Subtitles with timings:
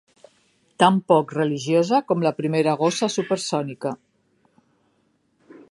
[0.83, 3.95] Tan poc religiosa com la primera gossa supersònica.